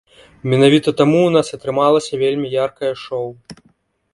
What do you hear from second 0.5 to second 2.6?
Менавіта таму ў нас атрымалася вельмі